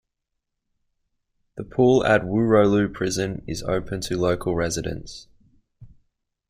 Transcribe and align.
The 1.57 1.63
pool 1.63 2.03
at 2.03 2.23
Wooroloo 2.23 2.91
Prison 2.91 3.43
is 3.45 3.61
open 3.61 4.01
to 4.01 4.17
local 4.17 4.55
residents. 4.55 5.27